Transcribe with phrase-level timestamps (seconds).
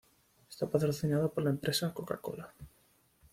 [0.49, 2.51] Está patrocinada por la empresa Coca-Cola.